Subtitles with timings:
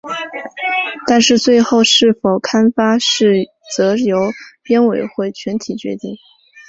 [1.05, 2.97] 但是最后是否刊发
[3.77, 4.17] 则由
[4.63, 6.15] 编委会全体决定。